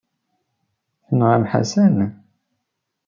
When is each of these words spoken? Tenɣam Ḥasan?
Tenɣam 1.07 1.43
Ḥasan? 1.51 1.97